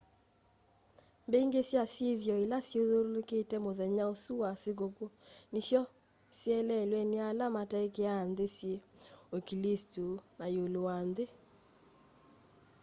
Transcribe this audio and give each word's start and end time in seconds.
mbingi 1.27 1.61
sya 1.69 1.83
syithio 1.93 2.35
ila 2.43 2.57
syithyululukite 2.67 3.55
muthenya 3.65 4.03
usu 4.13 4.31
wa 4.41 4.51
sikuku 4.61 5.05
nisyoseleelwe 5.51 7.01
ni 7.11 7.17
ala 7.29 7.45
mataikiiaa 7.57 8.23
nthi 8.31 8.47
syi 8.57 8.73
uklisito 9.37 10.05
na 10.37 10.45
iulu 10.55 10.79
wanthi 10.87 11.25